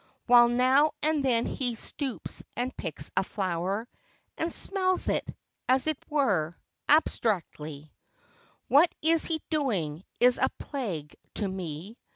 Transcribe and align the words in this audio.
While 0.25 0.49
now 0.49 0.93
and 1.03 1.23
then 1.23 1.45
he 1.45 1.75
stoops 1.75 2.43
and 2.57 2.75
picks 2.75 3.11
a 3.15 3.23
flower, 3.23 3.87
And 4.35 4.51
smells 4.51 5.07
it, 5.09 5.29
as 5.69 5.85
it 5.85 5.99
were, 6.09 6.57
abstractedly. 6.89 7.93
What 8.67 8.91
he 8.99 9.11
is 9.11 9.29
doing 9.51 10.03
is 10.19 10.39
a 10.39 10.49
plague 10.57 11.15
to 11.35 11.47
me 11.47 11.99